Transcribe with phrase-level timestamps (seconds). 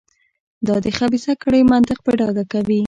[0.67, 2.79] دا د خبیثه کړۍ منطق په ډاګه کوي.